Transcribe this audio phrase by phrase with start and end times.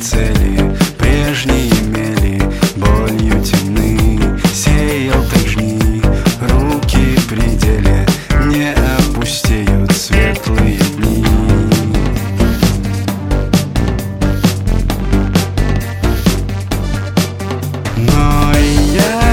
[0.00, 2.42] цели Прежние мели
[2.76, 4.18] болью темны
[4.52, 6.02] Сеял так жни,
[6.40, 8.06] руки пределе
[8.46, 11.24] Не опустеют светлые дни.
[17.96, 18.52] Но
[18.92, 19.25] я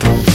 [0.00, 0.29] Thank you.